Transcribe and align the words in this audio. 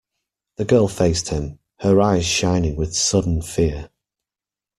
The 0.55 0.65
girl 0.65 0.87
faced 0.87 1.27
him, 1.29 1.59
her 1.81 2.01
eyes 2.01 2.25
shining 2.25 2.75
with 2.75 2.95
sudden 2.95 3.43
fear. 3.43 3.91